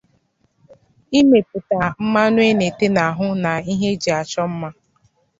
[1.19, 4.69] imepụta mmanụ a na-ete n'ahụ na ihe e ji achọ mma